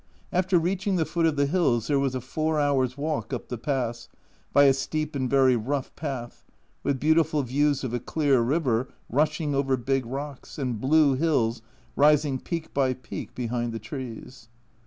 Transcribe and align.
After 0.33 0.57
reaching 0.57 0.95
the 0.95 1.05
foot 1.05 1.27
of 1.27 1.35
the 1.35 1.45
hills 1.45 1.85
there 1.85 1.99
was 1.99 2.15
a 2.15 2.21
four 2.21 2.59
hours' 2.59 2.97
walk 2.97 3.31
up 3.31 3.49
the 3.49 3.57
pass, 3.59 4.09
by 4.51 4.63
a 4.63 4.73
steep 4.73 5.15
and 5.15 5.29
very 5.29 5.55
rough 5.55 5.95
path, 5.95 6.43
with 6.81 6.99
beautiful 6.99 7.43
views 7.43 7.83
of 7.83 7.93
a 7.93 7.99
clear 7.99 8.41
river 8.41 8.89
rushing 9.11 9.53
over 9.53 9.77
big 9.77 10.07
rocks, 10.07 10.57
and 10.57 10.81
blue 10.81 11.13
hills 11.13 11.61
rising 11.95 12.39
peak 12.39 12.73
by 12.73 12.95
peak 12.95 13.35
behind 13.35 13.73
the 13.73 13.77
trees. 13.79 14.49